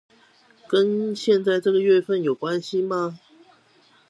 [0.67, 3.19] 跟現在這個月份有關係嗎